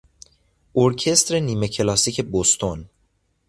ارکستر 0.75 1.39
نیمه 1.39 1.67
کلاسیک 1.67 2.25
بوستون 2.25 2.89